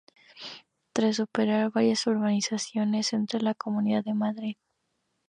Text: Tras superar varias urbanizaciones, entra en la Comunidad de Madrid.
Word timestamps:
Tras 0.93 1.17
superar 1.17 1.69
varias 1.69 2.07
urbanizaciones, 2.07 3.13
entra 3.13 3.37
en 3.37 3.45
la 3.45 3.53
Comunidad 3.53 4.03
de 4.03 4.15
Madrid. 4.15 4.57